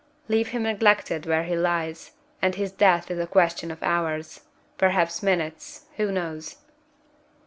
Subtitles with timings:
[0.27, 4.41] Leave him neglected where he lies, and his death is a question of hours
[4.79, 6.57] perhaps minutes; who knows?